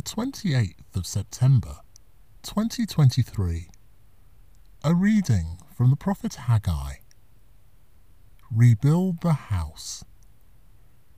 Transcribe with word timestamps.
28th 0.00 0.94
of 0.94 1.06
September 1.06 1.78
2023. 2.42 3.68
A 4.84 4.94
reading 4.94 5.58
from 5.74 5.90
the 5.90 5.96
prophet 5.96 6.34
Haggai. 6.34 6.94
Rebuild 8.50 9.22
the 9.22 9.32
house. 9.32 10.04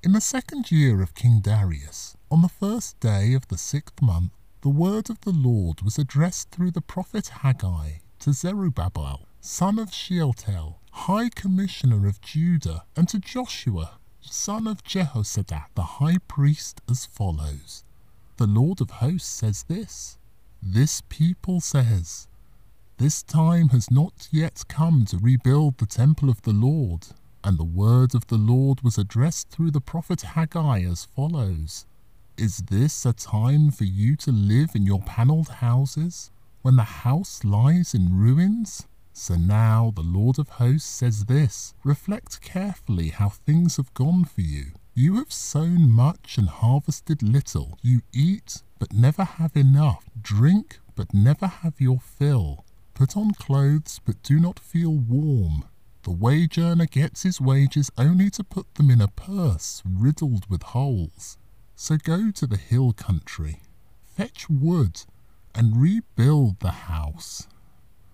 In 0.03 0.13
the 0.13 0.21
second 0.21 0.71
year 0.71 1.03
of 1.03 1.15
King 1.15 1.41
Darius, 1.41 2.17
on 2.31 2.41
the 2.43 2.49
first 2.49 2.99
day 3.01 3.35
of 3.35 3.49
the 3.49 3.59
sixth 3.59 4.01
month, 4.01 4.33
the 4.63 4.71
word 4.71 5.11
of 5.11 5.21
the 5.23 5.33
Lord 5.33 5.83
was 5.83 5.99
addressed 5.99 6.51
through 6.51 6.71
the 6.71 6.81
prophet 6.81 7.29
Haggai 7.29 7.99
to 8.21 8.33
Zerubbabel, 8.33 9.27
son 9.41 9.79
of 9.79 9.93
Shealtiel, 9.93 10.81
high 10.93 11.29
commissioner 11.29 12.07
of 12.07 12.21
Judah, 12.23 12.85
and 12.97 13.09
to 13.11 13.19
Joshua, 13.19 13.99
son 14.21 14.67
of 14.67 14.83
Jehozadak, 14.85 15.75
the 15.75 15.83
high 15.83 16.19
priest, 16.29 16.81
as 16.89 17.05
follows 17.05 17.85
The 18.41 18.47
Lord 18.47 18.81
of 18.81 18.89
hosts 18.89 19.29
says 19.29 19.65
this 19.65 20.17
This 20.63 21.03
people 21.11 21.61
says, 21.61 22.27
This 22.97 23.23
time 23.23 23.69
has 23.69 23.91
not 23.91 24.29
yet 24.31 24.65
come 24.67 25.05
to 25.11 25.19
rebuild 25.19 25.77
the 25.77 25.85
temple 25.85 26.31
of 26.31 26.41
the 26.41 26.55
Lord. 26.55 27.09
And 27.45 27.59
the 27.59 27.65
word 27.65 28.15
of 28.15 28.29
the 28.29 28.39
Lord 28.39 28.81
was 28.81 28.97
addressed 28.97 29.51
through 29.51 29.73
the 29.73 29.83
prophet 29.83 30.23
Haggai 30.23 30.85
as 30.85 31.05
follows 31.05 31.85
Is 32.39 32.63
this 32.71 33.05
a 33.05 33.13
time 33.13 33.71
for 33.71 33.85
you 33.85 34.17
to 34.17 34.33
live 34.33 34.71
in 34.75 34.87
your 34.87 35.03
panelled 35.03 35.51
houses, 35.61 36.31
when 36.63 36.77
the 36.77 37.05
house 37.05 37.45
lies 37.45 37.93
in 37.93 38.17
ruins? 38.17 38.89
So 39.13 39.37
now 39.37 39.93
the 39.95 40.01
Lord 40.01 40.39
of 40.39 40.49
hosts 40.49 40.89
says 40.89 41.27
this 41.27 41.75
Reflect 41.85 42.41
carefully 42.41 43.11
how 43.11 43.29
things 43.29 43.77
have 43.77 43.93
gone 43.93 44.25
for 44.25 44.41
you. 44.41 44.73
You 44.95 45.17
have 45.17 45.33
sown 45.33 45.91
much 45.91 46.37
and 46.37 46.49
harvested 46.49 47.23
little. 47.23 47.79
You 47.81 48.03
eat, 48.13 48.63
but 48.79 48.93
never 48.93 49.25
have 49.25 49.57
enough. 49.57 50.05
Drink, 50.21 50.81
but 50.97 51.15
never 51.15 51.47
have 51.47 51.81
your 51.81 52.01
fill. 52.01 52.65
Put 52.95 53.17
on 53.17 53.33
clothes, 53.33 54.01
but 54.05 54.23
do 54.23 54.41
not 54.41 54.59
feel 54.59 54.93
warm. 54.93 55.65
The 56.03 56.11
wage 56.11 56.59
earner 56.59 56.87
gets 56.87 57.23
his 57.23 57.41
wages 57.41 57.91
only 57.97 58.31
to 58.31 58.43
put 58.43 58.75
them 58.75 58.91
in 58.91 59.01
a 59.01 59.09
purse 59.09 59.83
riddled 59.87 60.51
with 60.51 60.63
holes. 60.63 61.39
So 61.77 61.97
go 61.97 62.31
to 62.33 62.47
the 62.47 62.57
hill 62.57 62.93
country, 62.93 63.63
fetch 64.17 64.51
wood, 64.51 65.03
and 65.55 65.81
rebuild 65.81 66.61
the 66.61 66.71
house. 66.71 67.47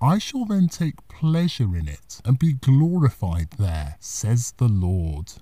I 0.00 0.18
shall 0.18 0.44
then 0.44 0.68
take 0.68 1.08
pleasure 1.08 1.74
in 1.74 1.88
it 1.88 2.20
and 2.24 2.38
be 2.38 2.52
glorified 2.52 3.52
there, 3.52 3.96
says 3.98 4.52
the 4.58 4.68
Lord. 4.68 5.32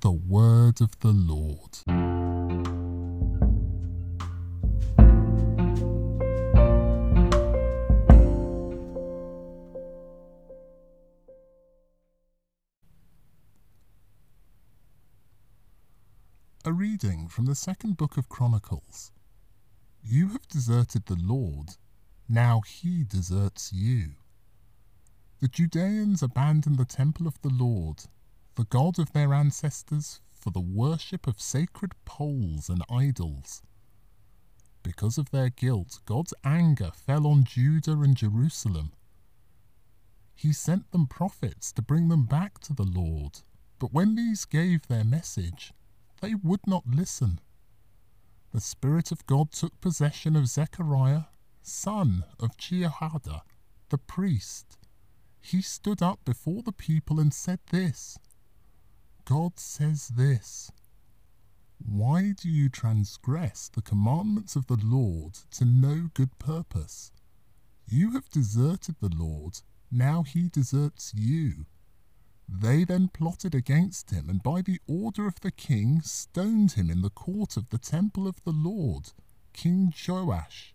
The 0.00 0.10
word 0.12 0.80
of 0.80 0.98
the 1.00 1.12
Lord. 1.12 1.78
A 16.64 16.72
reading 16.72 17.28
from 17.28 17.46
the 17.46 17.54
second 17.54 17.96
book 17.96 18.16
of 18.16 18.28
Chronicles. 18.28 19.12
You 20.02 20.28
have 20.28 20.46
deserted 20.48 21.06
the 21.06 21.16
Lord 21.16 21.76
now 22.28 22.62
he 22.66 23.04
deserts 23.04 23.72
you. 23.72 24.14
The 25.38 25.48
Judeans 25.48 26.22
abandoned 26.22 26.76
the 26.76 26.84
temple 26.84 27.26
of 27.28 27.40
the 27.42 27.50
Lord, 27.50 28.04
the 28.56 28.64
God 28.64 28.98
of 28.98 29.12
their 29.12 29.32
ancestors, 29.32 30.20
for 30.32 30.50
the 30.50 30.60
worship 30.60 31.26
of 31.26 31.40
sacred 31.40 31.92
poles 32.04 32.68
and 32.68 32.82
idols. 32.90 33.62
Because 34.82 35.18
of 35.18 35.30
their 35.30 35.48
guilt, 35.48 36.00
God's 36.04 36.34
anger 36.44 36.90
fell 36.92 37.26
on 37.26 37.44
Judah 37.44 38.00
and 38.00 38.16
Jerusalem. 38.16 38.92
He 40.34 40.52
sent 40.52 40.90
them 40.90 41.06
prophets 41.06 41.72
to 41.72 41.82
bring 41.82 42.08
them 42.08 42.26
back 42.26 42.58
to 42.60 42.74
the 42.74 42.84
Lord, 42.84 43.40
but 43.78 43.92
when 43.92 44.14
these 44.14 44.44
gave 44.44 44.86
their 44.86 45.04
message, 45.04 45.72
they 46.20 46.34
would 46.34 46.66
not 46.66 46.86
listen. 46.86 47.40
The 48.52 48.60
Spirit 48.60 49.12
of 49.12 49.26
God 49.26 49.52
took 49.52 49.80
possession 49.80 50.36
of 50.36 50.48
Zechariah 50.48 51.24
son 51.66 52.24
of 52.38 52.56
Jehoiada, 52.56 53.42
the 53.88 53.98
priest. 53.98 54.78
He 55.40 55.60
stood 55.60 56.00
up 56.00 56.24
before 56.24 56.62
the 56.62 56.72
people 56.72 57.18
and 57.18 57.34
said 57.34 57.58
this 57.70 58.18
God 59.26 59.58
says 59.58 60.08
this 60.08 60.70
Why 61.78 62.32
do 62.32 62.48
you 62.48 62.70
transgress 62.70 63.68
the 63.68 63.82
commandments 63.82 64.56
of 64.56 64.66
the 64.66 64.78
Lord 64.82 65.34
to 65.52 65.66
no 65.66 66.08
good 66.14 66.38
purpose? 66.38 67.12
You 67.86 68.12
have 68.12 68.30
deserted 68.30 68.96
the 69.00 69.14
Lord, 69.14 69.60
now 69.90 70.22
he 70.22 70.48
deserts 70.48 71.12
you. 71.14 71.66
They 72.48 72.84
then 72.84 73.08
plotted 73.08 73.54
against 73.54 74.10
him, 74.10 74.30
and 74.30 74.42
by 74.42 74.62
the 74.62 74.80
order 74.86 75.26
of 75.26 75.40
the 75.40 75.50
king 75.50 76.00
stoned 76.00 76.72
him 76.72 76.88
in 76.88 77.02
the 77.02 77.10
court 77.10 77.58
of 77.58 77.68
the 77.68 77.78
temple 77.78 78.26
of 78.26 78.42
the 78.44 78.52
Lord, 78.52 79.12
King 79.52 79.92
Joash 80.08 80.72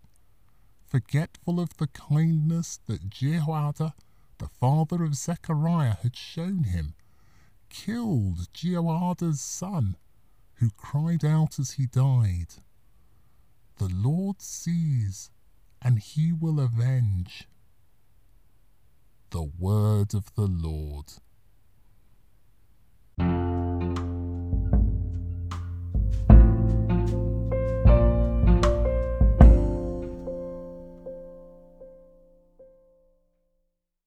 forgetful 0.92 1.58
of 1.58 1.74
the 1.78 1.86
kindness 1.86 2.78
that 2.86 3.08
Jehoiada, 3.08 3.94
the 4.36 4.48
father 4.48 5.02
of 5.02 5.14
Zechariah, 5.14 5.96
had 6.02 6.14
shown 6.14 6.64
him, 6.64 6.92
killed 7.72 8.52
Jehoiada's 8.52 9.40
son, 9.40 9.96
who 10.56 10.70
cried 10.76 11.24
out 11.24 11.58
as 11.58 11.72
he 11.72 11.86
died, 11.86 12.54
The 13.78 13.88
Lord 13.88 14.42
sees, 14.42 15.30
and 15.80 15.98
he 15.98 16.32
will 16.32 16.60
avenge. 16.60 17.48
The 19.30 19.42
word 19.58 20.14
of 20.14 20.34
the 20.34 20.46
Lord. 20.46 21.14